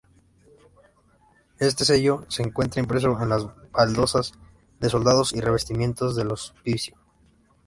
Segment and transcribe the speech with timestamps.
[1.59, 4.33] Este sello, se encuentra impreso en las baldosas
[4.79, 6.97] de solados y revestimientos del hospicio.